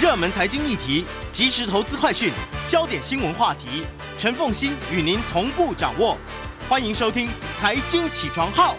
[0.00, 2.32] 热门财经议题、即时投资快讯、
[2.66, 3.84] 焦点新闻话题，
[4.18, 6.18] 陈凤馨与您同步掌握。
[6.68, 7.28] 欢迎收听
[7.60, 8.74] 《财经起床号》。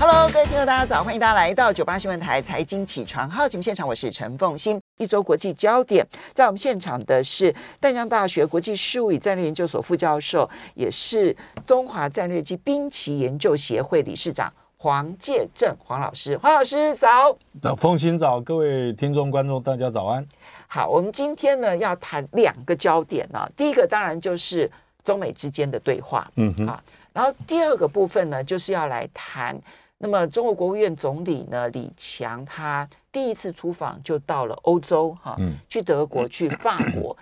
[0.00, 1.04] Hello，各位听众，大家早！
[1.04, 4.80] 欢迎大家来到九八新闻台《财经起床号》节目现场，我是陈凤馨。
[4.98, 11.34] 一周国际焦点，在我们现场的是淡江大学国际事务与战略研究所副教授，也是
[11.64, 14.52] 中华战略及兵棋研究协会理事长。
[14.84, 20.22] 黄介正，黄老师，黄老师早，早，风清早，各位听众观众，大家早安。
[20.66, 24.70] 好，我们今天呢要谈两个焦点呢、啊，第一个当然就是
[25.02, 26.84] 中美之间的对话，嗯哼，啊，
[27.14, 29.58] 然后第二个部分呢就是要来谈，
[29.96, 37.16] 那么中国国务院总理呢李强他第一次出访就到了欧洲，哈、啊，嗯，去德国，去法国，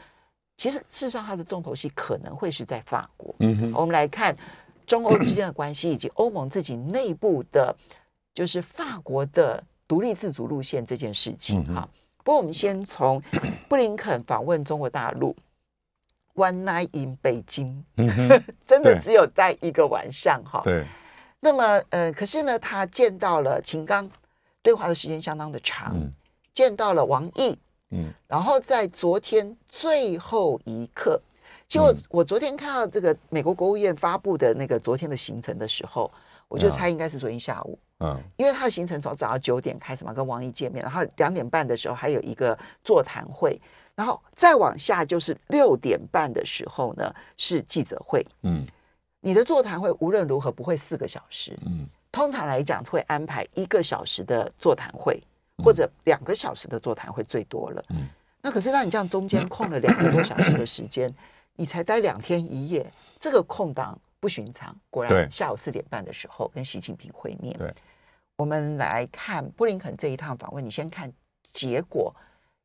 [0.57, 4.37] 其实事实上他的重头戏可能会是在法国，嗯哼，我们来看。
[4.87, 7.75] 中欧之间的关系，以及欧盟自己内部的，
[8.35, 11.89] 就是法国的独立自主路线这件事情哈。
[12.25, 13.21] 不过，我们先从
[13.69, 15.35] 布林肯访问中国大陆
[16.35, 17.85] ，One night in 北京，
[18.66, 20.61] 真的只有待一个晚上哈。
[20.65, 20.85] 对。
[21.41, 24.09] 那么，呃，可是呢，他见到了秦刚，
[24.63, 25.96] 对话的时间相当的长，
[26.55, 27.59] 见到了王毅，
[27.91, 31.21] 嗯，然后在昨天最后一刻。
[31.73, 36.10] 结果我昨天看到这个美国国务院发布的那个昨天的行程的时候，
[36.46, 37.78] 我就猜应该是昨天下午。
[38.01, 43.59] 嗯，因为他的行程从早上九点开始嘛，跟王毅见面，然后两点半的时候还有一个座谈会，
[43.95, 48.23] 然后再往下就是六点半的时候呢是记者会。
[48.43, 48.66] 嗯，
[49.20, 51.59] 你的座谈会无论如何不会四个小时。
[51.65, 55.18] 嗯，通常来讲会安排一个小时的座谈会，
[55.65, 57.82] 或者两个小时的座谈会最多了。
[57.88, 58.06] 嗯，
[58.43, 61.10] 那可是让你这样中间 空了两个多小时的时间。
[61.55, 64.75] 你才待两天一夜，这个空档不寻常。
[64.91, 67.56] 果然，下午四点半的时候跟习近平会面。
[67.59, 67.75] 对，
[68.37, 71.12] 我们来看布林肯这一趟访问，你先看
[71.53, 72.15] 结果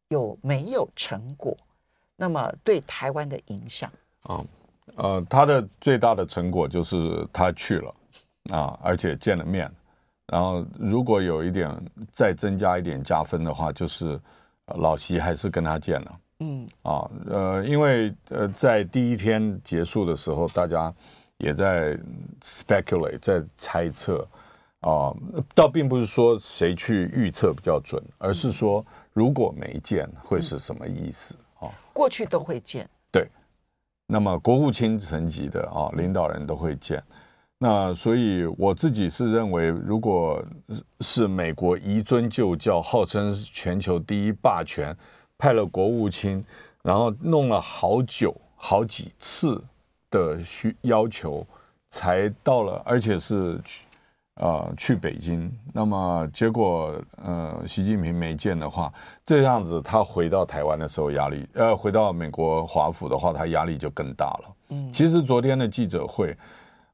[0.10, 1.56] 有没有成果？
[2.16, 3.92] 那么对台湾的影响
[4.24, 4.44] 啊，
[4.96, 7.96] 呃，他的最大的成果就是他去了
[8.52, 9.72] 啊，而且见了面。
[10.26, 11.72] 然后如果有一点
[12.12, 14.20] 再增加一点加分的话，就是
[14.66, 16.20] 老习还是跟他见了。
[16.40, 20.94] 嗯啊呃，因为呃，在第一天结束的时候，大家
[21.40, 21.98] 也在
[22.42, 24.28] speculate，在猜测
[24.82, 25.12] 啊，
[25.56, 31.74] 倒并不是说谁去预测比较准，而是说如果没见会是什么意思啊？
[31.92, 33.28] 过去都会见，对，
[34.06, 37.04] 那么国务卿层级的啊领导人都会见，
[37.58, 40.46] 那所以我自己是认为，如果
[41.02, 44.96] 是美国移遵旧教，号称全球第一霸权。
[45.38, 46.44] 派了国务卿，
[46.82, 49.64] 然后弄了好久好几次
[50.10, 51.46] 的需要求，
[51.90, 53.84] 才到了，而且是去
[54.36, 55.52] 啊、呃、去北京。
[55.74, 58.92] 那么结果呃，习近平没见的话，
[59.26, 64.56] 这样子他回到台湾的时候压力，呃，回到美国华府的话，他压力就更大了。
[64.70, 66.32] 嗯，其实昨天的记者会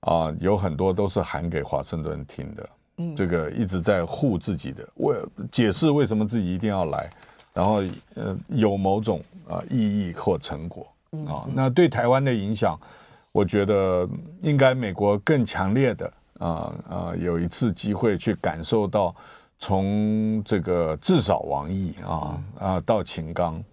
[0.02, 2.70] 啊、呃，有很多都是喊给华盛顿听的。
[2.98, 5.16] 嗯，这个一直在护自己的，为
[5.52, 7.10] 解释为什么自己一定要来。
[7.54, 7.84] 然后
[8.16, 10.88] 呃有某种啊、呃、意义或成果
[11.28, 12.80] 啊，那对台湾的影响，
[13.32, 14.10] 我觉得
[14.42, 16.74] 应该美国更强烈的啊啊、
[17.12, 19.16] 呃、有一次机会去感受到，
[19.60, 23.64] 从这个至少王毅啊啊到秦刚，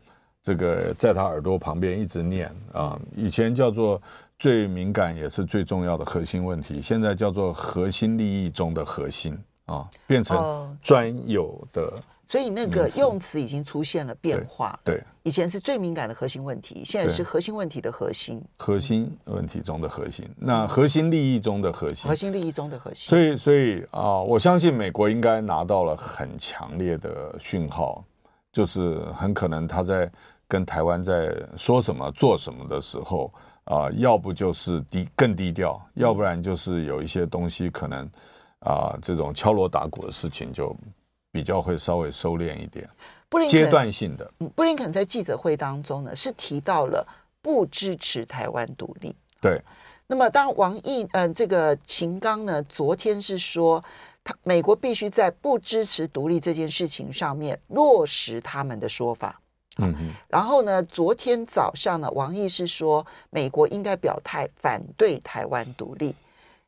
[0.43, 3.99] 这个在他耳朵旁边一直念啊，以前叫做
[4.39, 11.91] 最敏感也是最重要的核心问题，现在叫做核心利益中的核心啊，变成专有的。
[12.31, 14.79] 所以那个用词已经出现了变化。
[14.85, 18.41] 对，对，以前是最敏感的核心问题，现在是核心问题的核心。
[18.57, 22.09] 核心问题中的核心，那核心利益中的核心。
[22.09, 23.11] 核心利益中的核心。
[23.11, 28.05] 所以，所以啊，我相信美国应该拿到了很强烈的讯号，
[28.53, 30.09] 就是很可能他在
[30.47, 33.33] 跟台湾在说什么、做什么的时候
[33.65, 38.09] 啊，要不就是低更低调，要不然就是有一些东西可能
[38.61, 40.73] 啊，这种敲锣打鼓的事情就。
[41.33, 42.89] 比较会稍微收敛一点，
[43.29, 44.31] 布林肯阶段性的。
[44.55, 47.07] 布林肯在记者会当中呢，是提到了
[47.41, 49.15] 不支持台湾独立。
[49.41, 49.61] 对。
[50.07, 53.81] 那么，当王毅，嗯、呃，这个秦刚呢，昨天是说，
[54.25, 59.41] 他美国必须在不支持独立这件事情上面落实他们的说法。
[59.79, 60.11] 嗯嗯。
[60.29, 66.13] 然后呢，昨天早上呢，王毅是说，美国应该表态反对台湾独立。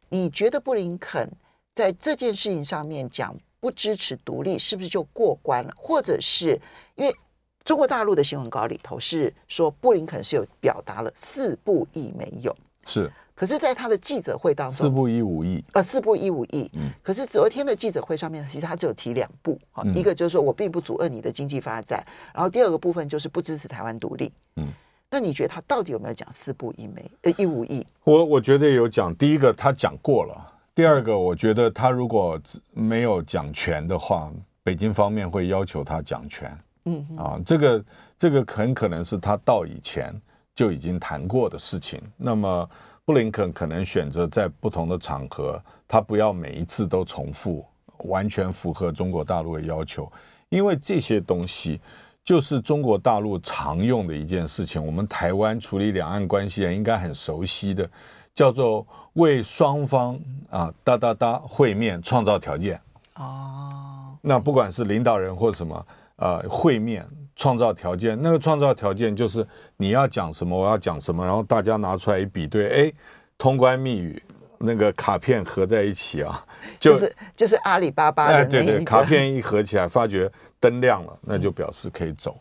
[0.09, 1.29] 你觉得布林肯
[1.75, 3.37] 在这件事情上面讲？
[3.63, 5.73] 不支持独立是不是就过关了？
[5.77, 6.61] 或者是
[6.97, 7.15] 因为
[7.63, 12.55] 中国大陆的新闻稿里头是说布林肯是有表达了四不一没有，
[12.85, 13.09] 是。
[13.35, 16.69] 可是，在他的记者会当中，四不一无意啊，四不一无意。
[16.75, 22.05] 嗯，可是昨天的记者会上面，其实他只有提两步啊，一个就是说我并不阻碍你的经济发展，
[22.35, 24.31] 然后第二个部分就是不支持台湾独立。
[24.57, 24.69] 嗯，
[25.11, 27.87] 那你觉得他到底有没有讲四不一没呃一无意？
[28.05, 32.41] 我我觉得有讲，第一个他讲过了，第二个我觉得他如果
[32.73, 34.33] 没有讲全的话，
[34.63, 36.59] 北京方面会要求他讲全。
[36.85, 37.85] 嗯啊，这个
[38.19, 40.15] 这个很可能是他到以前
[40.55, 42.01] 就已经谈过的事情。
[42.17, 42.69] 那么。
[43.05, 47.67] 布林肯可能选择在不同的场合，他不要每一次都重复，
[48.05, 50.11] 完全符合中国大陆的要求，
[50.51, 51.81] 因为这些东西
[52.25, 54.81] 就是中国大陆常用的一件事情。
[54.81, 57.91] 我们台湾处理两岸关系人应该很熟悉的，
[58.35, 60.19] 叫做为双方
[60.51, 62.81] 啊哒哒哒会面创造条件。
[63.17, 65.87] 哦，那不管是领导人或什么，
[66.17, 67.07] 呃，会面。
[67.35, 69.45] 创造条件，那个创造条件就是
[69.79, 72.93] 你要讲什么，我要讲什么，然后大家拿出来一比对，哎，
[73.39, 74.23] 通关密语
[74.59, 76.45] 那个卡片合在一起啊，
[76.79, 80.31] 就、就是就是阿里巴巴的对对，卡片一合起来，发觉
[80.61, 82.39] 灯亮了，那就表示可以走，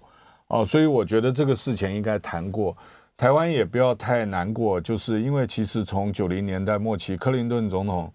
[0.47, 2.75] 哦，所以我觉得这个事前应该谈过，
[3.21, 8.12] 台湾也不要太难过，就是因为其实从九零年代末期，克林顿总统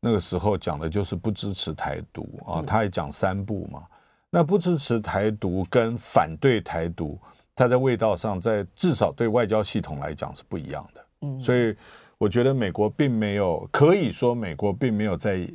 [0.00, 3.82] 那个时候讲的就是不支持台独啊，他也讲三不嘛。
[4.28, 7.18] 那不支持台独跟反对台独，
[7.56, 11.06] 它在味道上，在至少对外交系统来讲是不一样的。
[11.22, 11.74] 嗯，所以
[12.18, 15.48] 我觉得美国并没有，可以说美国并没有在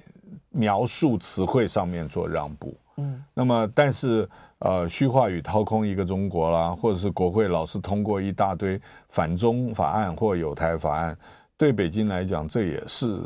[0.49, 2.75] 描述词汇上面做让步。
[2.97, 4.27] 嗯，那么但是
[4.59, 8.79] 呃，虚化与掏空一个中国啦，或者是国会老是通过一大堆
[9.09, 11.17] 反中法案或有台法案，
[11.57, 13.19] 对北京来讲，这也是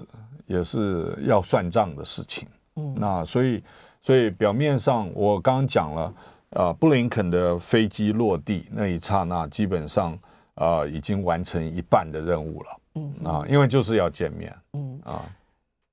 [0.46, 2.48] 也是要算账的事情。
[2.76, 3.64] 嗯，那所以。
[4.02, 6.14] 所以表面上我刚刚讲了，
[6.52, 10.18] 呃，布林肯的飞机落地那一刹那，基本上
[10.56, 12.70] 呃已经完成一半的任务了。
[12.96, 14.56] 嗯啊，因为就是要见面。
[14.72, 15.26] 嗯啊，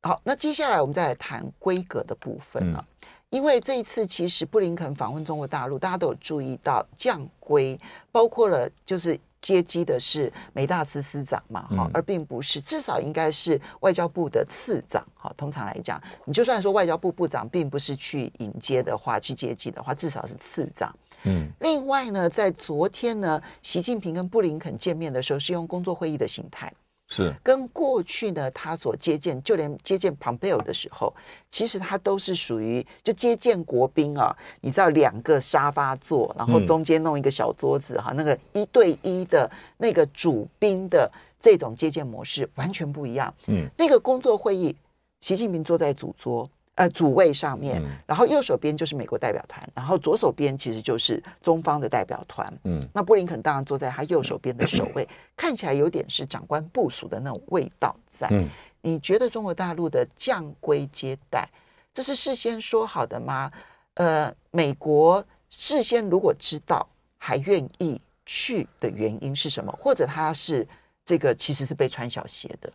[0.03, 2.87] 好，那接下来我们再来谈规格的部分了。
[3.03, 7.79] 嗯，因为这一次其实布林肯访问中国大陆，大家都有注意到降规，
[8.11, 9.19] 包括了就是。
[9.43, 15.33] 接机的是美大司司长嘛，哈，而并不是，至少应该是外交部的次长，哈。
[15.37, 20.93] 通常来讲，你就算说外交部部长并不是去迎接的话，去接机的话，至少是次长。
[21.23, 21.47] 嗯。
[21.61, 26.73] 另外呢，在昨天呢，习近平跟布林肯见面的时候，是用工作会议的形态。
[27.09, 31.15] 是跟过去呢，他所接见，就连接见庞贝尔的时候，
[31.49, 34.37] 其实他都是属于就接见国宾啊。
[34.61, 41.11] 你知道，两个沙发座，然后中间弄一个小桌子哈，嗯、那个一对一的那个主宾的
[41.41, 43.33] 这种接见模式完全不一样。
[43.47, 44.75] 嗯，那个工作会议，
[45.21, 46.49] 习近平坐在主桌。
[46.77, 52.53] 呃，主位上面，然后右手边就是美国代表团，然后左手边其实就是中方的代表团。
[52.65, 58.29] 嗯，那布林肯当然坐在他右手边的首位，看起来有点是长官部署的那种味道在。
[58.31, 58.47] 嗯，
[58.83, 61.49] 你觉得中国大陆的降规接待，
[61.95, 63.51] 这是事先说好的吗？
[63.95, 66.87] 呃，美国事先如果知道
[67.17, 69.73] 还愿意去的原因是什么？
[69.81, 70.69] 或者他是
[71.07, 72.71] 这个其实是被穿小鞋的？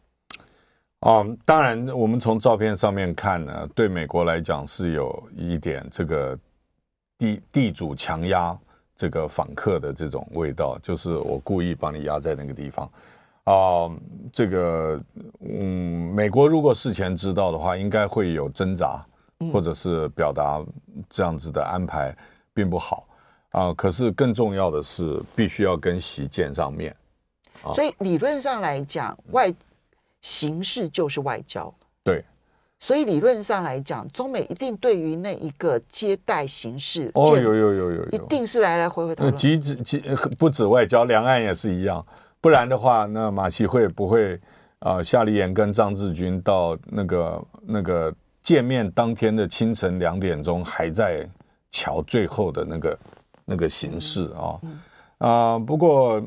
[1.01, 6.37] 哦，当然，我们从照片上面看呢，对美国来讲是有一点这个
[7.17, 8.55] 地地主强压
[8.95, 12.87] 这个访客的这种味道，就是我故意把你压在那个地方。
[13.45, 13.89] 啊、
[14.31, 15.01] 这个
[15.39, 19.03] 嗯，美国如果事前知道的话，应该会有挣扎，
[19.51, 20.63] 或者是表达
[21.09, 22.15] 这样子的安排
[22.53, 23.07] 并不好
[23.49, 23.73] 啊。
[23.73, 26.95] 可是更重要的是，必须要跟习见上面。
[27.73, 29.51] 所以理论上来讲，外。
[30.21, 31.73] 形式就是外交，
[32.03, 32.23] 对，
[32.79, 39.35] 所以理论上来讲，中美一定对于那一个接待形式，哦，有有有有有，一定是来来回回讨论。
[39.35, 39.99] 即止即
[40.37, 42.05] 不止外交，两岸也是一样，
[42.39, 44.35] 不然的话，那马习会不会
[44.79, 45.03] 啊、呃？
[45.03, 48.13] 夏立言跟张志军到那个那个
[48.43, 51.27] 见面当天的清晨两点钟，还在
[51.71, 52.99] 瞧最后的那个
[53.43, 54.79] 那个形式啊啊、嗯
[55.17, 55.59] 呃！
[55.65, 56.21] 不过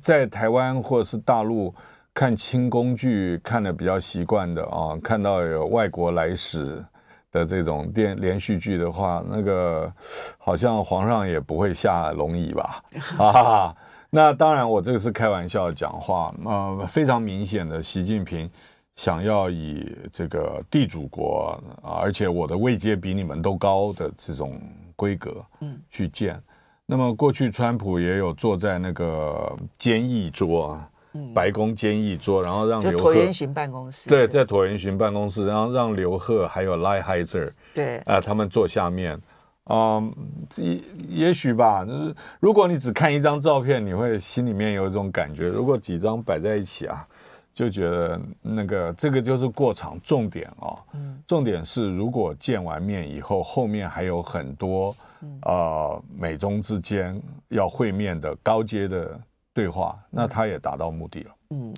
[0.00, 1.74] 在台湾或是大陆。
[2.14, 6.84] 看清宫剧看的比较习惯的啊，看到有外国来使
[7.30, 9.90] 的这种电连续剧的话，那个
[10.36, 12.84] 好像皇上也不会下龙椅吧？
[13.18, 13.74] 啊，
[14.10, 18.48] 那当然我这个是开玩笑讲话，呃，非常明显的，习近平
[18.94, 24.60] 想要以这个地主国啊，而且我的位阶比你们都高的这种
[24.94, 26.38] 规格，嗯，去建。
[26.84, 30.90] 那么过去川普也有坐在那个坚毅桌啊。
[31.34, 39.20] 白宫坚毅桌，然后让刘鹤椭圆形办公室，对，在椭圆形办公室，然后让刘鹤还有赖海泽，对，啊、呃，他们坐下面，
[39.66, 40.12] 嗯，
[40.56, 47.06] 也也许吧，就是如果你只看一张照片，你会心里面有一种感觉；如果几张摆在一起啊，
[47.54, 50.80] 就觉得那个这个就是过场重点啊，
[51.26, 54.96] 重点是如果见完面以后，后面还有很多
[55.42, 59.20] 呃美中之间要会面的高阶的
[59.52, 61.34] 对话，那他也达到目的了。
[61.50, 61.74] 嗯。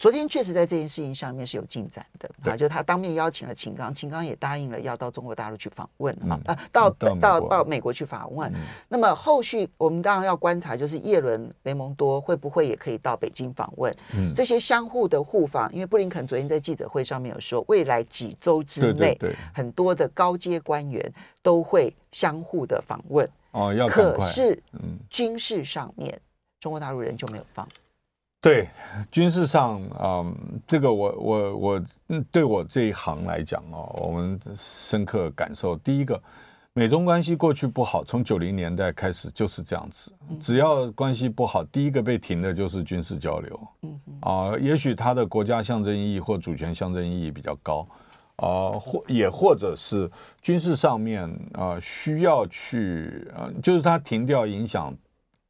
[0.00, 6.88] 昨天确实在这件事情上面是有进展的啊，就他当面邀请了秦刚，秦刚也答应了要到中国大陆去访问啊，啊，到
[7.20, 8.48] 到到美国去访问。
[8.88, 13.92] 那么后续我们当然要观察，就是叶伦、雷蒙多会不会也可以到北京访问？
[14.14, 19.18] 嗯这些相互的互访，因为布林肯昨天在记者会上面有说，未来几周之内，
[19.52, 23.28] 很多的高阶官员都会相互的访问。
[23.50, 26.20] 哦，要可是嗯军事上面，
[26.60, 27.66] 中国大陆人就没有放。
[28.40, 28.68] 对
[29.10, 35.76] 军事上，嗯，这个我我我，嗯，对我这一行来讲哦，我们深刻感受。
[35.78, 36.20] 第一个，
[36.72, 40.12] 美中关系过去不好，从九零年代开始就是这样子。
[40.40, 43.68] 只要关系不好，第一个被停的就是军事交流。
[43.82, 47.84] 嗯啊，也许它的国家象征意义或主权象征意义比较高，
[48.36, 50.08] 啊，或也或者是
[50.40, 54.96] 军事上面啊需要去，呃，就是它停掉影响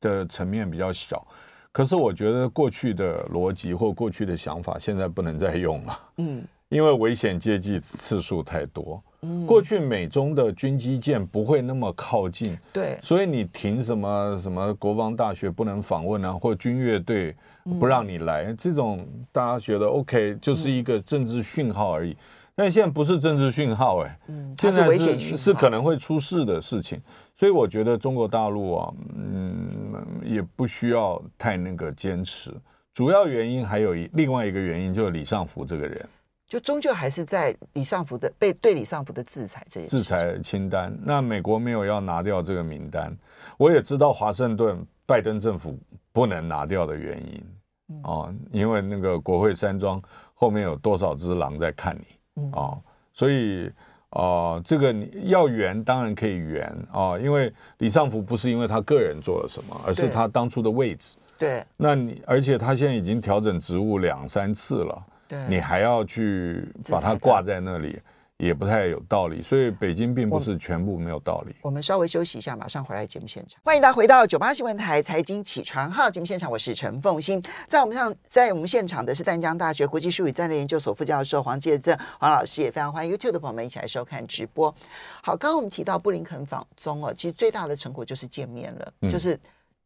[0.00, 1.26] 的层面比较小。
[1.71, 17.37] 可是我觉得过去的逻辑或过去的想法现在不能再用了，嗯，因为危险接近次数太多，嗯，过去美中的军机舰不会那么靠近，对，所以你停什么什么国防大学不能访问啊，或军乐队
[17.78, 22.17] 不让你来，这种大家觉得 OK，就是一个政治讯号而已。
[22.59, 27.00] 但现在不是政治讯号，哎，嗯，现在是是可能会出事的事情。
[27.37, 32.53] 所以我觉得中国大陆啊，嗯，也不需要太那个坚持。
[32.93, 36.05] 主要原因还有一另外一个原因，就是李尚福这个人，
[36.49, 40.93] 就终究还是在李尚福的被对李尚福的制裁这一制裁清单。
[41.00, 43.17] 那美国没有要拿掉这个名单，
[43.57, 45.79] 我也知道华盛顿拜登政府
[46.12, 47.45] 不能拿掉的原因，
[47.91, 50.03] 嗯、哦，因为那个国会山庄
[50.35, 52.18] 后面有多少只狼在看你
[52.52, 53.71] 啊、哦，所以。
[54.11, 61.14] 啊、呃，这个你要圆当然可以圆啊、呃，因为李尚福不是因为他个人做了什么，而是他当初的位置。
[61.37, 68.00] 对，那你而且他现在已经调整职务两三次了，对，你还要去把它挂在那里。
[68.38, 71.52] 也不太有道理，所以北京并不是全部没有道理。
[71.61, 73.61] 我们稍微休息一下，马上回来节目现场。
[73.64, 77.42] 欢迎大家回到九八新闻台财经起床号节目现场，我是陈凤欣。
[77.66, 84.73] 在我们上，在我们现场的是淡江大学国际术语战略研究所副教授黄介正黄老师，也非常欢迎 YouTube 的朋友们一起来收看直播。
[85.21, 89.37] 好，刚刚我们提到布林肯访中哦，其实最大的成果就是见面了，嗯、就是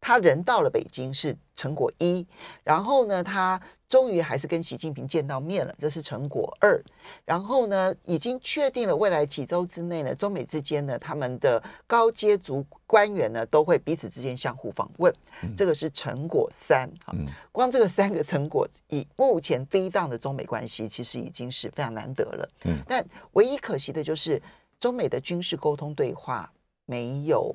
[0.02, 2.26] 他人到了北京是成果一，
[2.62, 3.58] 然后呢，他。
[3.92, 6.82] 终于还是跟习近平见到面了，这是成果二。
[7.26, 16.90] 然后呢，已经确定了未来几周之内呢，中美之间呢，他们的高阶族官员呢，都会彼此之间相互访问，嗯、这个是成果三。
[17.04, 22.48] 哈、嗯，光这个三个成果，以目前低档的中美关系，其实已经是非常难得了。
[22.64, 24.40] 嗯，但唯一可惜的就是
[24.80, 26.50] 中美的军事沟通对话
[26.86, 27.54] 没有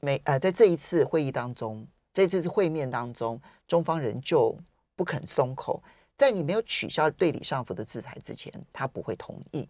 [0.00, 4.56] 没呃，在这一次会议当中，这次会面当中，中方仍旧。
[4.96, 5.82] 不肯松口，
[6.16, 9.68] 在你没有取消对李尚福的制裁之前，他不会同意。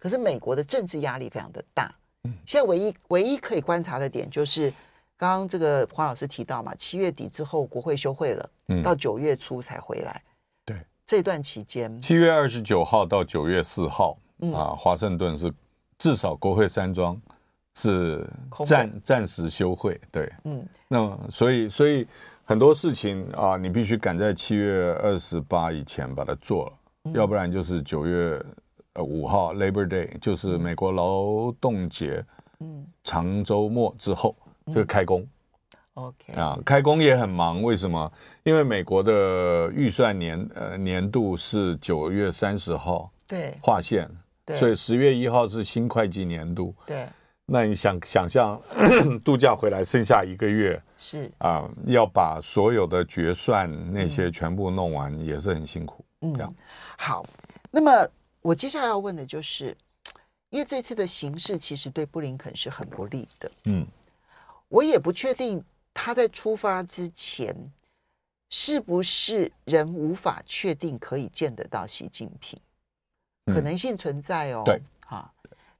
[0.00, 1.94] 可是美国的政治压力非常的大。
[2.44, 4.68] 现在唯一唯一可以观察的点就是，
[5.16, 10.20] 刚刚这个黄老师提到嘛，七月底之后国会休会了，嗯到九月初才回来。
[10.64, 14.18] 对，这段期间，七月二十九号到九月四号
[14.52, 15.54] 啊，华盛顿是
[16.00, 17.16] 至少国会山庄
[17.78, 18.28] 是
[18.66, 19.98] 暂暂时休会。
[20.10, 22.06] 对，嗯，那么所以所以。
[22.48, 26.72] 很多事情啊，你必须赶在七月二十八以前把它做了，
[27.04, 28.42] 嗯、要不然就是九月
[28.94, 32.24] 呃五号 Labor Day，就是美国劳动节，
[32.60, 34.34] 嗯，长周末之后
[34.72, 35.28] 就开工。
[35.92, 38.10] OK 啊，开工也很忙，为什么？
[38.44, 44.10] 因为美国的预算年呃年度是九月三十号对划线，
[44.46, 47.06] 对，所以十月一号是新会计年度对。
[47.50, 48.60] 那你想想象
[49.24, 56.04] 度假回来剩下一个月是啊，要把所有的决算那些全部弄完，嗯、也是很辛苦。
[56.20, 56.36] 嗯，
[56.98, 57.26] 好。
[57.70, 58.06] 那么
[58.42, 59.74] 我接下来要问的就是，
[60.50, 63.50] 因为这次的形势其实对布林肯是很不利的。
[63.64, 63.86] 嗯，
[64.68, 65.64] 我也不确定
[65.94, 67.56] 他在出发之前
[68.50, 72.60] 是不是仍无法确定可以见得到习近平，
[73.46, 74.62] 嗯、可能性存在哦。
[74.66, 75.32] 对，啊。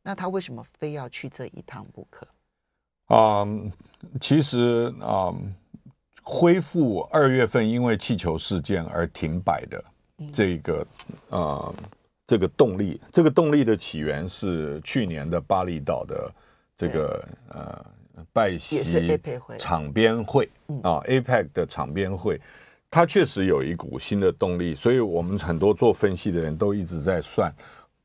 [0.09, 2.27] 那他为什么非要去这一趟不可？
[3.15, 3.71] 啊、嗯，
[4.19, 5.55] 其实啊、嗯，
[6.23, 9.85] 恢复二月份因为气球事件而停摆的
[10.33, 10.81] 这个
[11.29, 11.75] 啊、嗯、
[12.27, 16.33] 这个动力，这个动力的起源是去年的巴厘岛的
[16.75, 17.85] 这个呃
[18.33, 19.15] 拜习
[19.59, 20.49] 场边会
[20.83, 22.41] 啊，APEC 的场边会，
[22.91, 27.55] 它确实有一股新的动力，所以我们很多做分析的人都一直在算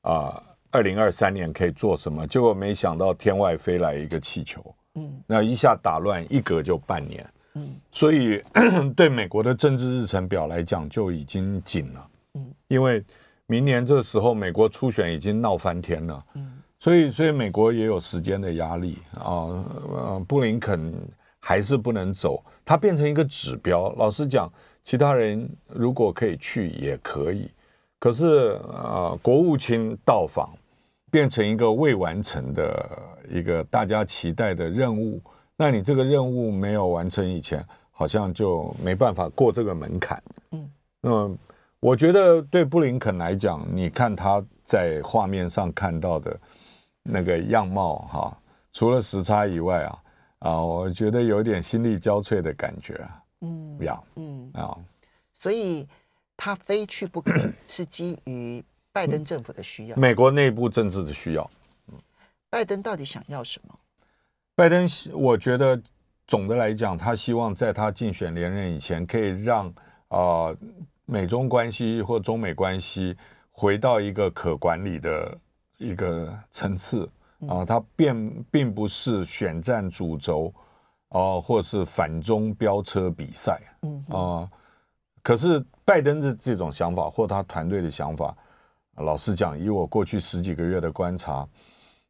[0.01, 0.43] 啊，
[0.74, 2.27] 二零二三年可以做什么？
[2.27, 8.44] 结果没想到天外飞来一个气球，嗯，那一下打乱，一隔就半年，嗯，所以
[8.98, 13.03] 对美国的政治日程表来讲就已经紧了，嗯，因为
[13.46, 18.98] 明年这时候美国初选已经闹翻天了，嗯，所以所以美国也有时间的压力。
[19.13, 19.63] 啊，
[19.94, 20.94] 呃，布林肯
[21.39, 23.94] 还是不能走，他变成一个指标。
[23.98, 24.51] 老实讲。
[24.86, 27.50] 其他人如果可以去也可以，
[28.00, 30.53] 可是呃，国务卿到访
[31.13, 32.89] 变成一个未完成的
[33.29, 35.22] 一个大家期待的任务，
[35.55, 40.24] 那你这个任务没有完成以前，好像就没办法过这个门槛。
[40.50, 40.67] 嗯，
[41.01, 41.38] 那么
[41.79, 46.36] 我觉得对布林肯来讲，你看他在画面上看到的
[47.03, 48.36] 那个样貌哈，
[48.72, 50.03] 除了时差以外啊
[50.39, 53.00] 啊，我觉得有点心力交瘁的感觉。
[53.41, 54.75] 嗯，不要，嗯啊，
[55.32, 55.88] 所以
[56.36, 61.51] 他非去不可， 是基于拜登政府的需要，美国内部政治的需要。
[61.88, 62.00] 嗯，
[62.50, 63.77] 拜登到底想要什么？
[64.55, 65.81] 拜登，我觉得
[66.27, 69.67] 总的来讲，他希望在他竞选连任以前，可以让
[70.07, 70.57] 啊、呃、
[71.05, 73.17] 美中关系或中美关系
[73.51, 75.38] 回到一个可管理的
[75.79, 77.09] 一个层次
[77.47, 80.53] 啊，他并并不是选战主轴。
[81.15, 84.51] 哦，或是反中飙车比赛，嗯啊、呃，
[85.21, 88.35] 可是拜登的这种想法或他团队的想法，
[88.97, 91.47] 老实讲，以我过去十几个月的观察，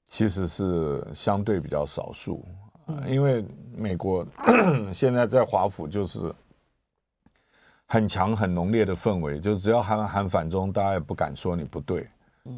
[0.09, 2.45] 其实是相对比较少数。
[2.85, 4.25] 呃、因为美国
[4.93, 6.33] 现在在华府就是
[7.85, 12.07] 很强、很浓烈的氛围，就只要喊喊反中，大家也不敢说你不对。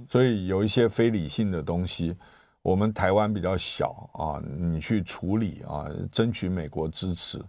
[0.09, 2.15] 所以有一些非理性的东西。
[2.63, 7.39] 我们台湾比较小啊，你去处理啊，争取美国支持，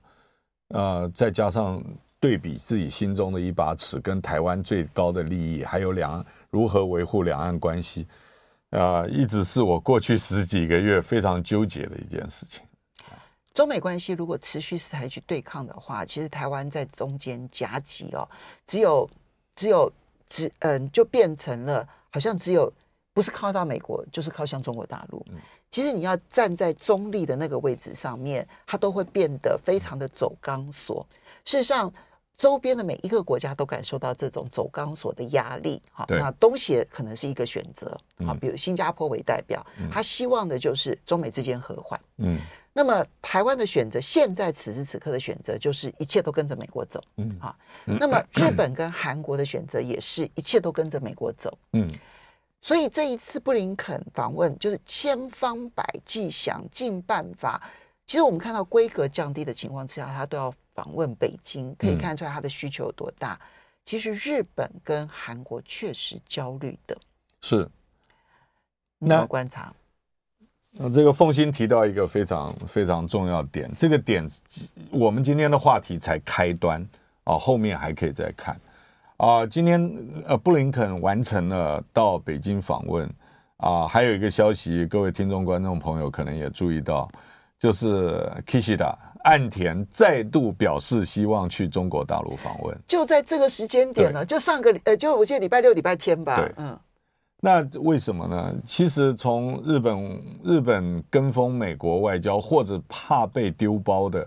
[0.68, 1.82] 呃，再加上
[2.20, 8.06] 对比自己心中的一把尺跟台湾最高的利益，还有两岸如何维护两岸关系，
[8.70, 12.62] 啊，一直是我过去十几个月非常纠结的一件事情。
[13.54, 18.28] 中美关系如果持续是采取对抗的话，其实台湾在中间夹击哦，
[18.66, 19.08] 只有
[19.54, 19.92] 只有
[20.28, 22.72] 只嗯，就变成了好像只有。
[23.16, 25.24] 不是靠到美国，就是靠向中国大陆。
[25.70, 31.06] 其实你要站在中立的那个位置上面，它都会变得非常的走钢索。
[31.46, 31.90] 事实上，
[32.36, 35.80] 周边的每一个国家都感受到这种走钢索的压力。
[35.90, 37.98] 好，那东协可能是一个选择。
[38.26, 41.98] 好，比如新加坡为代表，他希望的就是中美之间和缓。
[42.18, 42.38] 嗯，
[42.74, 47.02] 那么台湾的选择，现在此时此刻的选择，就是一切都跟着美国走。
[47.16, 51.56] 嗯，好，那么日本跟韩国的选择，也是一切都跟着美国走。
[51.72, 51.90] 嗯。
[52.60, 57.62] 所以这一次布林肯访问，就是千方百计想尽办法。
[58.06, 63.34] 其实我们看到规格降低的情况之下，他都要访问北京，可以看出来他的需求有多大。
[63.34, 63.46] 嗯、
[63.84, 66.96] 其实日本跟韩国确实焦虑的，
[67.42, 67.68] 是。
[68.98, 69.74] 你怎么观察？
[70.70, 74.26] 那这个凤馨提到一个非常非常重要点，这个点
[74.90, 76.80] 我们今天的话题才开端
[77.24, 78.54] 啊，后面还可以再看。
[79.16, 79.80] 啊、呃，今天
[80.26, 83.06] 呃，布林肯完成了到北京访问
[83.56, 87.10] 啊、呃，还有一个消息，各位听众观众朋友可能也注意到，
[87.58, 96.36] 就是 Kishida 岸田再度表示希望去中国大陆访问，就在这个时间点呢，就上个呃，就我记得礼拜六、礼拜天吧。
[96.36, 96.78] 对，嗯，
[97.40, 98.54] 那为什么呢？
[98.64, 104.26] 其实从日本日本跟风美国外交，或者怕被丢包的。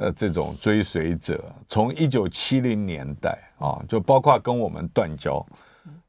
[0.00, 5.46] 呃，这种追随者从一九七零年代啊，就包括跟我们断交，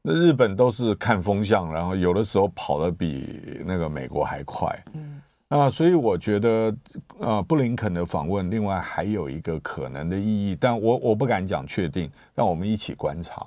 [0.02, 4.76] 那日本都是看风向，然后有的时候跑得比那个美国还快。
[4.94, 6.76] 嗯，啊，所以我觉得，
[7.20, 13.46] 呃，布林肯的访问，另外还有一个可能的意义，但我我不敢讲确定，让我们一起观察，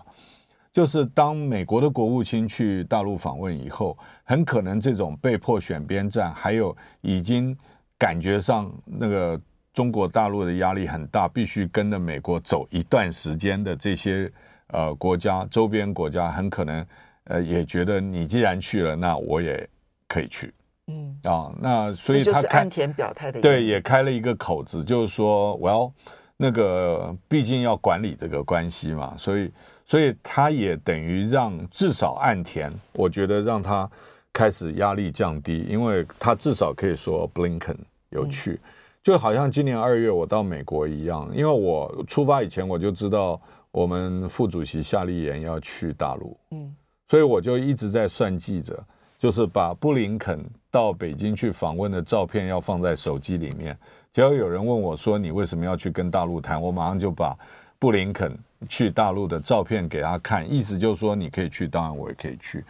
[0.71, 7.57] 就是当美国的国务卿去大陆访问以后，很可能这种被迫选边站，还有已经
[7.97, 9.39] 感觉上那个。
[9.71, 14.29] 中国大陆的压力很大，必须跟着美国走一段时间的这些
[14.69, 16.85] 呃国家，周边国家很可能
[17.25, 19.69] 呃也觉得你既然去了，那我也
[20.07, 20.51] 可以去。
[20.89, 21.17] 嗯。
[21.23, 25.89] 啊，那所以他岸田表态的对，也开了一个口子，就是说我要
[26.35, 29.51] 那个毕竟要管理这个关系嘛，所以
[29.85, 33.89] 所以他也等于让至少岸田，我觉得让他
[34.33, 37.77] 开始压力降低，因为他至少可以说 Blinken
[38.09, 38.53] 有趣。
[38.53, 38.69] 嗯
[39.01, 46.75] 就好像今年二月我到美国一样，因为我出发以前我就知道我们副主席夏立言要去大陆，嗯，
[47.07, 48.77] 所以我就一直在算计着，
[49.19, 53.77] 就是把布林肯到北京去访问的照片要放在手机里面。
[54.11, 57.37] 只要有人问我说，你为什么要去跟大陆谈，我马上就把
[57.77, 58.35] 布林肯
[58.67, 62.63] 去大陆的照片给他看，意思就是说你可以去，当然我也可以去。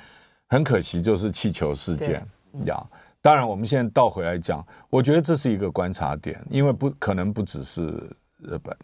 [0.47, 2.25] 很可惜，就是气球事件
[2.65, 2.83] 呀。
[3.21, 7.83] 当然，我们现在倒回来讲，我觉得这是一个观察点，因为不可能不只是
[8.39, 8.75] 日本。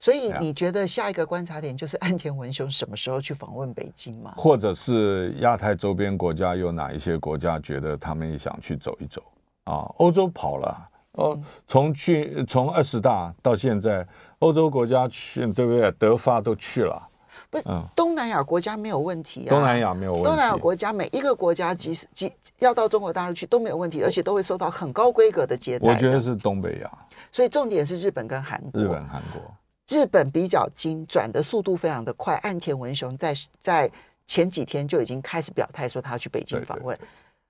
[0.00, 4.32] 所以你觉得下一个观察点就是 岸田文雄什么时候去访问北京吗？
[4.36, 9.22] 或者是亚太周边国家有哪一些国家觉得他们也想去走一走
[9.64, 9.84] 啊？
[9.98, 14.06] 欧洲跑了哦，从去从二十大到现在，
[14.38, 15.92] 欧洲国家去对不对？
[15.92, 17.08] 德法都去了。
[17.50, 17.60] 不，
[17.96, 19.50] 东南亚国家没有问题啊。
[19.50, 20.26] 东南亚没有问题。
[20.26, 25.92] 东南亚国家每一个国家即使即要到中国大陆去都没有问题，而且都会受到很高规格的接待。
[25.92, 26.90] 我觉得是东北亚。
[27.32, 28.80] 所以重点是日本跟韩国。
[28.80, 29.42] 日本、韩国。
[29.90, 32.36] 日本比较精，转的速度非常的快。
[32.36, 33.90] 岸田文雄在在
[34.24, 36.96] 前几天就已经开始表态说他要去北京访问。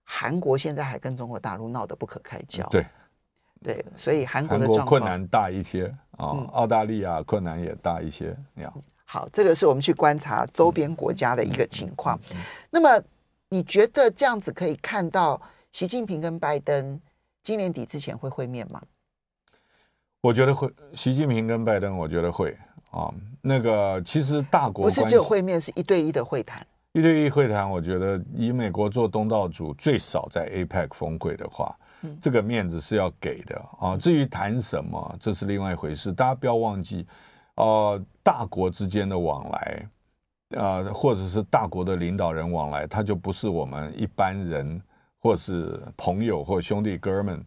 [0.02, 2.66] 韩国现在还跟中国大陆闹得不可开交。
[2.70, 2.84] 对，
[3.62, 8.34] 对，所以韩国的韩国困难大一些啊，嗯、澳大利亚困难也大一些。
[9.04, 12.18] 好，这个是我们去观察周边国家的一个情况。
[12.70, 13.00] 那么
[13.50, 15.40] 你觉得这样子可以看到
[15.72, 16.98] 习近平跟拜登
[17.42, 18.80] 今年底之前会会面吗？
[20.22, 22.56] 我觉得会，习近平跟拜登，我觉得会
[22.90, 23.10] 啊。
[23.40, 26.66] 那个其实大国不是只有会面，是一对一的会谈。
[26.92, 33.96] 一对一会谈，我觉得以美国做东道主，最少在 APEC 峰会的话，嗯、这个面子是要给的啊。
[33.96, 36.12] 至于谈什么，这是另外一回事。
[36.12, 37.06] 大家不要忘记，
[37.54, 39.88] 呃，大国之间的往来，
[40.56, 44.82] 呃，或者是大国的领导人往来，他就不是我们一般人，
[45.18, 47.42] 或是朋友或兄弟哥们。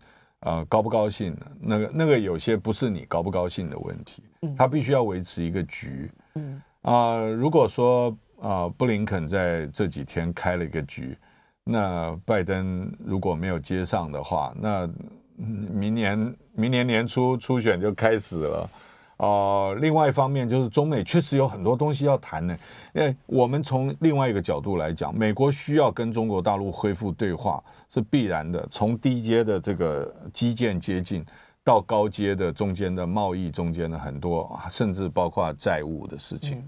[0.45, 1.35] 呃，高不高兴？
[1.59, 4.23] 那个那个有些不是你高不高兴的问题，
[4.57, 6.11] 他必须要维持一个局。
[6.35, 8.09] 嗯啊、呃，如果说
[8.41, 11.17] 啊、呃，布林肯在这几天开了一个局，
[11.63, 14.89] 那拜登如果没有接上的话，那
[15.37, 18.69] 明年明年年初初选就开始了。
[19.17, 22.57] 呃，另外一方面就是中美确实有很多东西要谈呢，
[22.93, 31.25] 因为我们从另外一个角度来讲，美国需要跟中国大陆恢复对话是必然的，从低阶的这个基建接近
[31.63, 36.63] 到高阶的中间的贸易中间的很多，甚至包括债务的事情。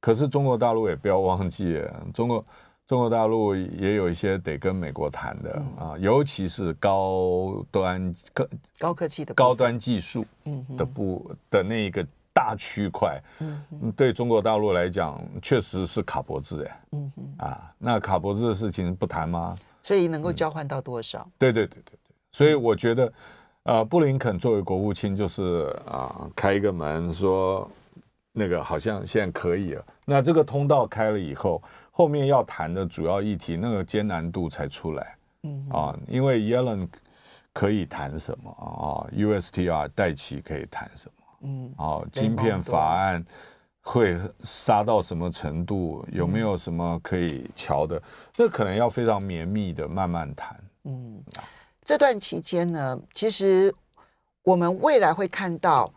[0.00, 2.44] 可是中国大陆也不要忘记，中国。
[2.86, 8.46] 中国大陆也有一些得跟美国谈的啊，尤其是高端高
[8.78, 10.24] 高科技的高端技术
[10.76, 19.56] 的部的那一个大区块，嗯对中国大陆来讲确实是卡脖子哎，嗯啊，那卡脖子的事情不谈吗？
[19.82, 21.26] 所以能够交换到多少？
[21.38, 23.12] 对对对对对，所以我觉得，
[23.62, 27.66] 呃，布林肯作为国务卿，就是啊，开一个门说
[28.32, 31.62] 那个好像现在可以了，那这个通道开了以后。
[31.96, 36.88] 后面要谈的主要议题，那个艰难度才出来，嗯啊，因为耶伦
[37.52, 41.24] 可以谈什么啊？USTR 戴琪可以谈什么？
[41.42, 43.24] 嗯，啊，晶片法案
[43.80, 46.04] 会杀到什么程度？
[46.10, 48.02] 有没有什么可以瞧的？
[48.36, 50.60] 那可能要非常绵密的慢慢谈。
[50.82, 51.22] 嗯，
[51.84, 53.72] 这段期间呢，其实
[54.42, 55.94] 我们未来会看到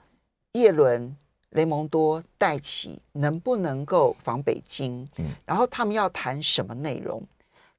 [0.52, 1.18] 叶伦。
[1.58, 5.06] 雷蒙多、戴奇能不能够访北京？
[5.18, 7.22] 嗯，然后他们要谈什么内容？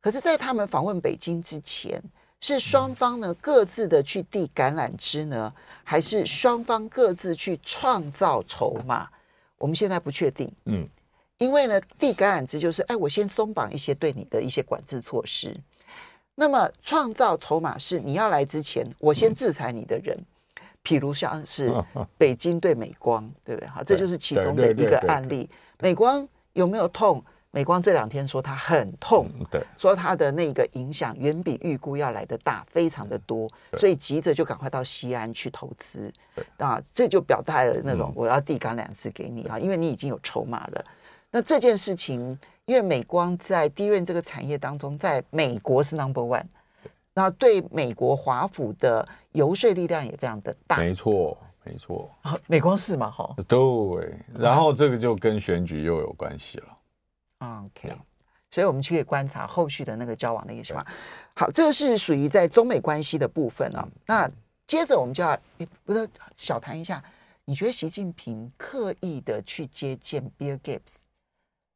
[0.00, 2.02] 可是，在他们访问北京之前，
[2.40, 5.52] 是双方呢各自的去递橄榄枝呢，
[5.84, 9.08] 还是双方各自去创造筹码？
[9.58, 10.52] 我们现在不确定。
[10.64, 10.86] 嗯，
[11.38, 15.56] 因为呢，递橄榄枝就是，哎，我先松绑一些对你的一些管制措施。
[16.34, 20.16] 那么，创造筹码是你要来之前，我先制裁你的人。
[20.16, 20.26] 嗯
[20.88, 21.70] 譬如像是
[22.16, 23.68] 北京对美光，对不对？
[23.68, 25.48] 好，这就是其中的一个案例。
[25.81, 27.22] 美光有没有痛？
[27.51, 36.11] 美光这两天说它很痛，对，说它的那个影响远比预估要来的大，非常的多，所以急着就赶快到西安去投资。
[36.57, 40.85] 啊，这就表态了那种我要递橄榄枝给你啊，因为你已经有筹码了。
[41.31, 46.46] 那这件事情，因为美光在 DRAM 这个产业当中，在美国是 Number One。
[47.18, 52.09] 那对美国华府的游说力量也非常的大，没错，没错，
[52.46, 53.11] 美光是嘛？
[53.11, 56.78] 哈，对，然后这个就跟选举又有关系了。
[57.40, 57.92] OK，
[58.52, 60.87] 所以我们去可以观察后续的那个交往的一个情况。
[61.35, 63.88] 好，这个是属于在中美关系的部分啊。
[64.07, 64.31] 那
[64.68, 65.37] 接着我们就要，
[65.85, 67.02] 不是小谈一下，
[67.46, 70.98] 你觉得习近平刻意的去接见 Bill Gates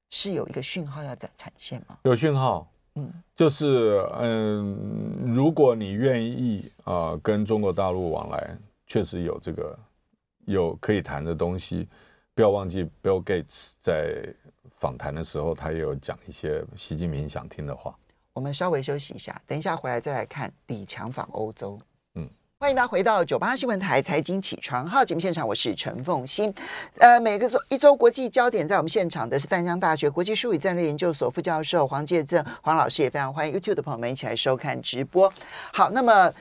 [0.09, 1.98] 是有一个讯号要展产线吗？
[2.05, 2.68] 有讯号。
[2.94, 9.78] 嗯，就是嗯，如果你愿意啊、呃，跟中国大陆往来，确实有这个
[10.44, 11.88] 有可以谈的东西。
[12.35, 14.35] 不要忘记，Bill Gates 在
[14.70, 17.94] 访谈的时候，他也有讲一些习近平想听的话。
[18.33, 21.78] 我们稍微休息一下，等一下回来再来看李强访欧洲。
[22.62, 26.55] 欢迎大家回到九八新闻台财经起床号节目现场，我是陈凤欣。
[26.98, 35.29] 呃，每个周一周国际焦点，在我们现场的是淡江大学国际术语战略研究所副教授黄介正黄老师，也非常欢迎 YouTube 的朋友们一起来收看直播。
[35.72, 36.33] 好，那么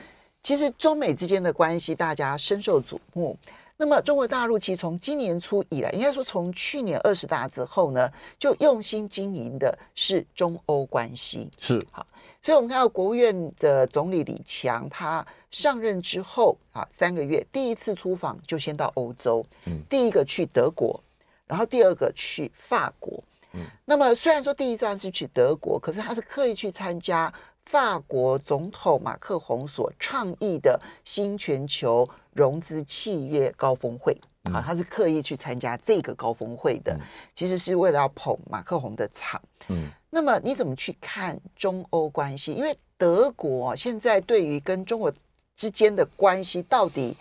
[0.44, 3.36] 其实中美之间的关系，大家深受瞩目。
[3.82, 11.50] 那么中国大陆其实从今年初以来，应该说从去年二十大之后呢，就用心经营的是中欧关系。
[11.58, 12.06] 是好。
[12.44, 21.02] 所以，我们看到国务院的总理李强，他上任之后啊，三个月第一次出访就先到欧洲，嗯，第一个去德国，
[21.48, 23.20] 然后第二个去法国，
[23.52, 27.32] 嗯，那么虽然说第一站是去德国，可是他是刻意去参加
[27.66, 36.98] 法国总统马克宏所倡议的新全球融资契约高峰会啊，他是刻意去参加这个高峰会的，
[37.34, 39.88] 其实是为了要捧马克宏的场，嗯。
[40.14, 42.52] 那么你怎么去看中欧关系？
[42.52, 45.10] 因为德国现在对于跟中国
[45.56, 47.16] 之间的关系到底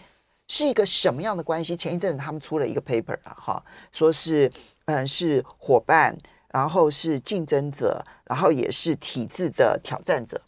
[0.49, 1.73] 是一个什么样的关系？
[1.73, 4.51] 前一阵子他们出了一个 paper 啊，哈，说是
[4.85, 6.17] 嗯是伙伴，
[6.51, 10.39] 然后是竞争者，然后也是体制的挑战者，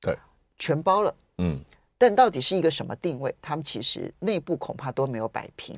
[0.00, 0.16] 对，
[0.58, 1.58] 全包了，嗯。
[1.98, 3.34] 但到底是一个什么定位？
[3.42, 5.76] 他们其实内部恐怕都没有摆平。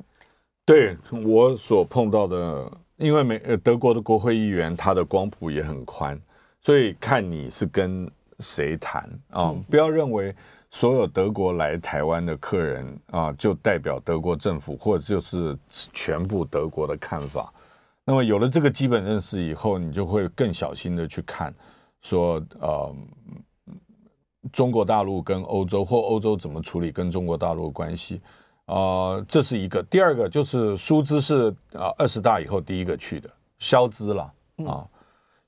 [0.65, 2.71] 对我所碰到的。
[2.97, 6.21] 因为美呃德国的国会议员他的光谱也很宽，
[6.61, 10.35] 所以看你是跟谁谈啊，嗯、不要认为
[10.69, 17.51] 所有德国来台湾的客人啊就代表德国政府或者就是全部德国的看法。
[18.03, 21.53] 那么有了这个基本认识以后，你就会更小心的去看，
[22.01, 22.95] 说呃
[24.51, 28.21] 中国大陆跟欧洲或欧洲怎么处理跟中国大陆的关系。
[28.65, 29.83] 啊、呃，这是一个。
[29.83, 34.33] 第二个就是苏兹是啊，二十大以后第一个去的，肖兹了
[34.65, 34.87] 啊。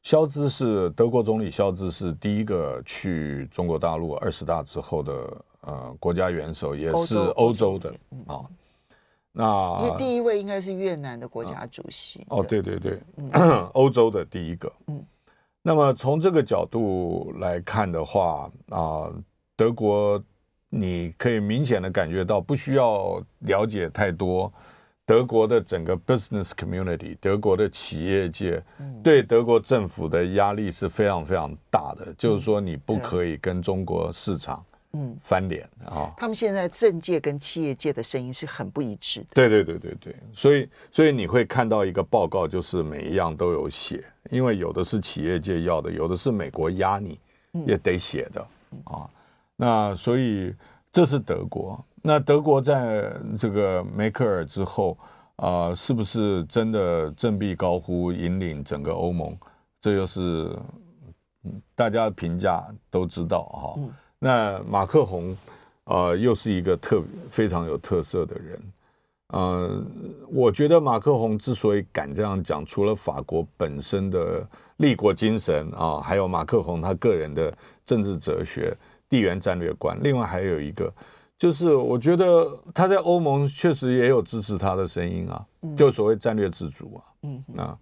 [0.02, 7.90] 肖兹是德国总理，肖兹是第一个去中国大陆二十大之后的呃国家元首，也是欧洲的
[8.28, 8.44] 啊。
[9.34, 12.22] 那因为第一位应该是越南的国家主席。
[12.22, 13.30] 啊、哦，对对对，嗯、
[13.74, 14.72] 欧洲的第一个。
[14.88, 15.06] 嗯。
[15.62, 19.12] 那么从这个角度来看的话啊，
[19.58, 20.24] 德国。
[20.76, 24.52] 你可以明显的感觉到，不需要了解太多
[25.06, 28.60] 德国的整个 business community，德国的企业界
[29.04, 32.12] 对德国政府的压力是非常非常大的。
[32.18, 36.12] 就是说，你不可以跟中国市场嗯翻脸啊。
[36.18, 39.28] 他们现在政界跟企业界的声音是很不一致的。
[39.34, 47.20] 对对对对对，所以所以你会看到一个报告，就是每一样都有写，因为有的是企业界要的，有的是美国压你
[47.68, 48.42] 也得写的
[48.86, 49.10] 啊。
[49.56, 50.54] 那所以
[50.92, 51.84] 这是德国。
[52.02, 54.98] 那德国在这个梅克尔之后
[55.38, 59.38] 啊、呃，是不是真的振臂高呼引领整个欧盟？
[59.80, 60.54] 这又是
[61.76, 63.80] 大家评价都知道哈。
[64.24, 65.32] 那马克宏
[65.84, 68.60] 啊、呃，又是一个特非常有特色的人。
[69.34, 69.86] 嗯、呃，
[70.30, 77.54] 我觉得马克宏之所以敢这样讲，除了法国本身的立国精神啊，还有马克宏他个人的
[77.86, 78.76] 政治哲学。
[79.10, 80.92] 地缘战略观，另外还有一个，
[81.38, 85.46] 就是我觉得他在欧盟确实也有支持他的声音啊，
[85.78, 87.00] 就所谓战略自主啊。
[87.22, 87.78] 嗯，那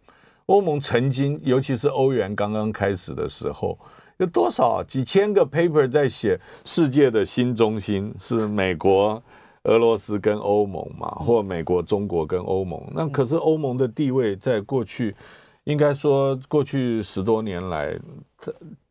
[0.48, 3.80] 欧盟曾经，尤其是欧元刚刚开始的时候，
[4.22, 9.22] 有多少几千个 paper 在写世界的新中心是美国、
[9.64, 12.82] 俄罗斯跟欧盟嘛，或美国、中国跟欧盟。
[12.94, 15.16] 那可是欧盟的地位在过去，
[15.64, 18.00] 应该说过去十多年来，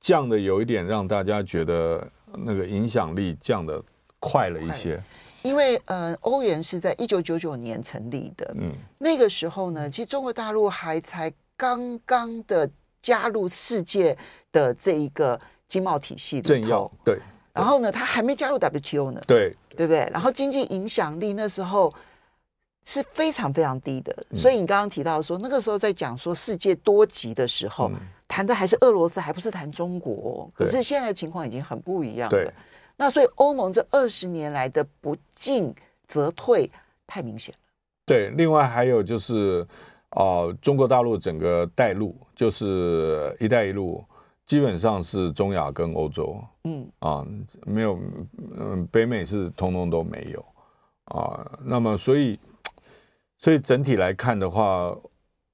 [0.01, 2.07] 降的有一点让大家觉得。
[2.45, 3.83] 那个影响力降的
[4.21, 5.03] 快了一些，
[5.43, 12.71] 因为呃，欧元是在一九九九年成立的，嗯，那个时候呢，其实中国大陆还才刚刚的
[13.03, 14.17] 加入世界
[14.53, 17.19] 的这一个经贸体系里头，政要对，
[17.53, 20.09] 然后呢，他还没加入 WTO 呢，对，对不对？
[20.13, 21.93] 然后经济影响力那时候
[22.85, 27.91] 是非常非常低的，所以你刚刚提到说，那个时候在讲说世界多极的时候。
[28.33, 30.49] 谈的还是俄罗斯，还不是谈中国。
[30.55, 32.39] 可是现在的情况已经很不一样了。
[32.39, 32.49] 对，
[32.97, 35.75] 那所以欧盟这二十年来的不进
[36.07, 36.71] 则退
[37.09, 37.61] 太明显了。
[38.07, 39.67] 对，另外还有就是
[40.11, 44.05] 啊、呃，中国大陆整个带路就是“一带一路”，
[44.47, 46.43] 基本上是中亚跟欧洲。
[46.65, 47.27] 嗯啊，
[47.67, 47.99] 没有
[48.59, 50.45] 嗯，北美是通通都没有
[51.05, 51.59] 啊。
[51.65, 52.39] 那么所以
[53.39, 54.97] 所以整体来看的话。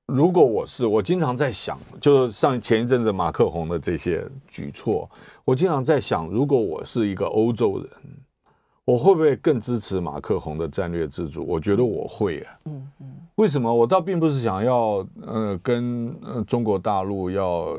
[0.09, 5.11] 如果我是，我经常在想，就是上前一阵子马克宏的这些举措，
[5.45, 7.91] 我经常在想，如果我是一个欧洲人，
[8.87, 11.45] 我会不会更支持马克宏的战略自主？
[11.45, 12.53] 我觉得我会啊。
[12.67, 13.07] 嗯嗯。
[13.35, 13.73] 为什么？
[13.73, 17.77] 我倒并不是想要呃跟呃中国大陆要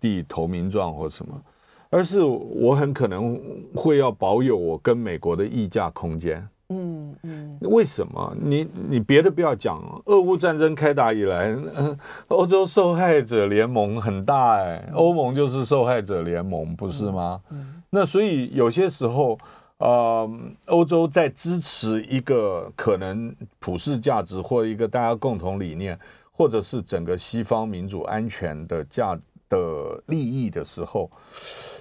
[0.00, 1.40] 递投名状或什么，
[1.88, 3.40] 而是我很可能
[3.74, 6.46] 会要保有我跟美国的议价空间。
[6.72, 8.36] 嗯嗯，为什么？
[8.40, 11.96] 你你别的不要讲，俄乌战争开打以来，嗯，
[12.28, 17.40] 欧洲受害者联盟很大哎，欧盟就是受害者联盟，不是吗？
[17.50, 19.36] 嗯，那所以有些时候，
[19.80, 20.30] 呃，
[20.66, 25.98] 欧洲在支持一个可能普世价值或一个大家共同理念，
[26.30, 31.10] 或者是整个西方民主安全的价的利益的时候，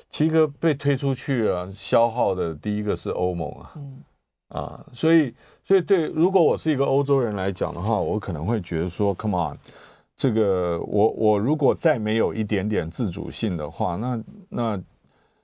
[0.10, 3.72] 其实被推出去啊，消耗的第一个是欧盟啊。
[3.76, 4.04] 嗯
[4.50, 5.32] 啊，所以，
[5.64, 9.58] 所以对，如果我是一个欧洲人来讲的话，我可能会觉得说，Come on，
[10.18, 14.82] 这个我我如果再没有一点点自主性的话，那那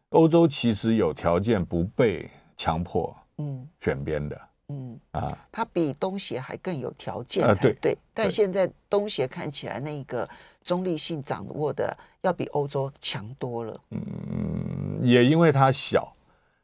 [0.10, 5.00] 欧洲其实有条件不被强迫，嗯，选边的，嗯。
[5.12, 10.28] 啊，他比东协还更有条件才对，但现在东协看起来那个
[10.63, 16.12] 中立性掌握的要比欧洲强多了，嗯，也因为它小。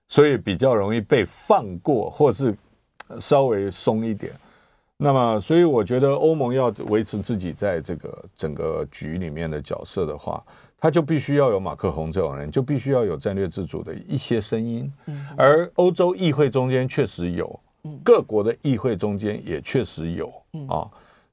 [0.08, 2.54] 所以比较容易被放过，或是
[3.18, 4.34] 稍微松一点。
[4.98, 10.44] 那么，所以我觉得欧盟要维持自己在这个整个局里面的角色的话，
[10.82, 14.92] 他就必须要有马克宏这种人，就必须要有战略自主的一些声音。
[15.38, 17.60] 而欧洲议会中间确实有，
[18.04, 20.28] 各国的议会中间也确实有
[20.68, 20.90] 啊。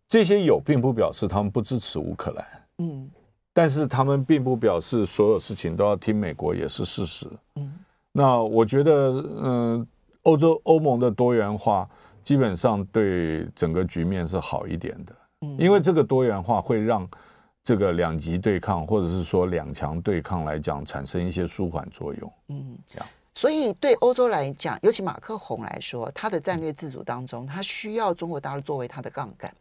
[0.06, 2.46] 这些有，并不表示他们不支持乌克兰。
[2.78, 3.08] 嗯，
[3.54, 7.26] 但是他们并不表示所有事情都要听美国，也是事实。
[7.56, 7.72] 嗯。
[8.12, 9.86] 那我觉得，嗯，
[10.24, 11.88] 欧洲欧盟的多元化
[12.22, 17.08] 基本上对整个局面是好一点的，嗯，因为这个多元化会让
[17.68, 23.06] 这个两极对抗或者是说两强对抗来讲产生一些舒缓作用，嗯，这样。
[23.34, 29.54] 所以对欧洲来讲，尤其马克宏来说，他的战略自主当中，他需要中国大陆作为他的杠杆。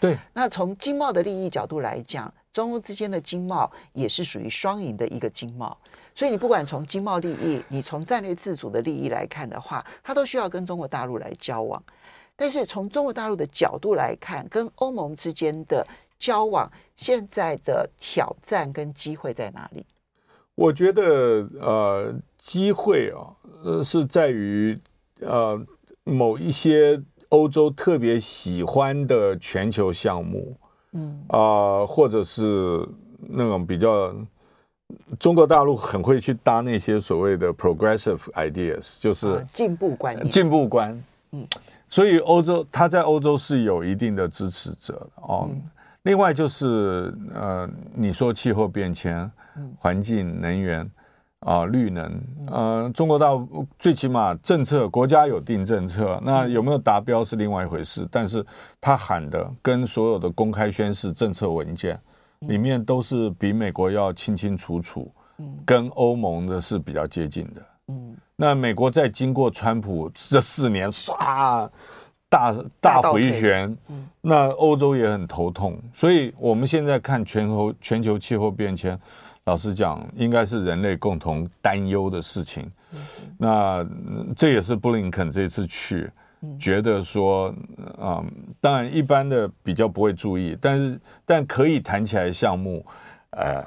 [0.00, 0.18] 对。
[0.32, 5.78] 那从经贸的利益角度来讲，中欧之间的经贸也是属于双赢的一个经贸。
[6.12, 11.80] 所以你不管从经贸利益，你从战略自主的利益来看的话，它都需要跟中国大陆来交往。
[12.36, 15.86] 但是从中国大陆的角度来看，跟欧盟之间的
[16.18, 19.84] 交往，现在的挑战跟机会在哪里？
[20.54, 23.32] 我觉得呃，机会啊，
[23.64, 24.78] 呃，是在于
[25.20, 25.60] 呃
[26.04, 27.00] 某一些
[27.30, 30.56] 欧洲特别喜欢的全球项目，
[30.92, 34.14] 嗯啊，呃，或者是那种比较。
[35.18, 41.02] 中国大陆很会去搭那些所谓的 progressive ideas，就是进步观念、进步观。
[41.32, 41.44] 嗯，
[41.88, 45.48] 所以欧洲他在欧洲是有一定的支持者的哦。
[46.04, 49.30] 另外就是呃，你说气候变迁、
[49.78, 50.90] 环境、能源
[51.40, 58.08] 啊、绿能，呃，中国大陆最起码政策国家有定政策，那有没有达标是另外一回事。
[58.10, 58.42] 但是
[58.80, 62.00] 他喊的跟所有的公开宣誓政策文件。
[62.40, 65.10] 里面都是比美国要清清楚楚，
[65.64, 67.62] 跟欧盟的是比较接近的。
[67.88, 71.66] 嗯，那美国在经过川普这四年唰
[72.34, 73.76] 大大回旋，
[74.20, 75.78] 那欧洲也很头痛。
[75.92, 78.98] 所以我们现在看全球全球气候变迁，
[79.44, 82.68] 老实讲，应该是人类共同担忧的事情。
[83.38, 83.86] 那
[84.34, 86.10] 这也是布林肯这次去。
[86.58, 87.54] 觉得说，
[87.98, 92.84] 嗯，当然一般的比较不会注意，但是但可以谈起来项目，
[93.30, 93.64] 呃，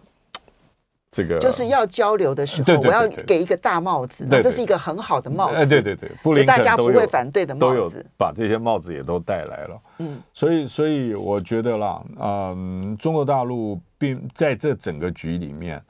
[1.18, 15.84] 这个就是要交流的时候，我要给一个大帽子，那这是一个很好的帽子，对对对，布林大家不会反对的帽子，把这些帽子也都带来了，嗯，所以所以我觉得啦，嗯，中国大陆并在这整个局里面，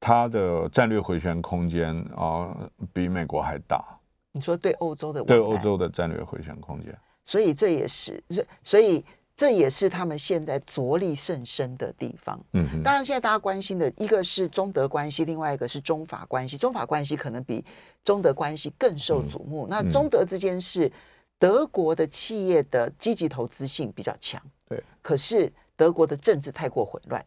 [0.00, 2.52] 它的战略回旋空间啊，
[2.92, 3.84] 比美国还大。
[4.32, 6.92] 你说对欧洲的对欧洲的战略回旋空间，
[7.24, 8.20] 所以这也是，
[8.64, 12.38] 所以这也是他们现在着力甚深的地方。
[12.52, 16.56] 嗯，当然现在大家关心的一个是中德关系，另外一个是中法关系。
[16.56, 17.64] 中法关系可能比
[18.04, 19.66] 中德关系更受瞩目。
[19.66, 20.90] 嗯、那中德之间是
[21.38, 24.82] 德国的企业的积极投资性比较强，对。
[25.00, 27.24] 可是德国的政治太过混乱，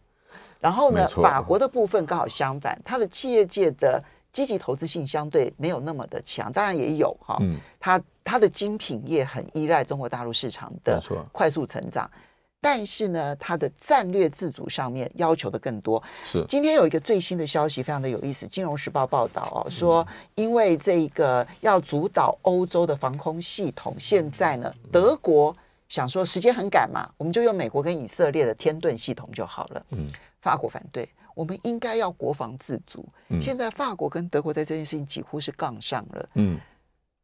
[0.60, 4.04] 然后呢，法国的部分刚好相反，它的企业界的。
[4.36, 12.12] 积极投资性相对没有那么的强，当然也有哈，嗯，它它的精品业很依赖中国大陆市场的快速成长，
[12.60, 16.04] 但是呢，它的战略自主上面要求的更多。
[16.26, 20.05] 是，今天有一个最新的消息，非常的有意思，《金融时报》报道哦，说
[20.36, 25.55] 因为这个要主导欧洲的防空系统，现在呢，德国
[25.88, 29.86] 想说时间很赶嘛，我们就用美国跟以色列的天盾系统就好了。
[29.91, 31.07] 嗯，法国反对。
[31.36, 33.05] 我们应该要国防自足。
[33.27, 36.29] 嗯，现在法国跟德国在这件事情几乎是杠上了。
[36.33, 36.57] 嗯，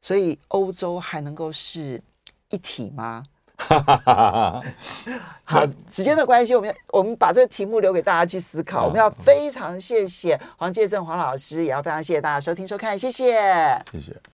[0.01, 1.99] 所以欧洲还能够是
[2.49, 3.23] 一体吗？
[5.43, 8.85] 好，时间的关系，我们我们把这个题目留给大家去思考。
[8.85, 13.33] 我们要非常谢谢黄介正黄老师，也要非常谢谢大家收听收看，谢谢，
[13.91, 14.21] 谢谢。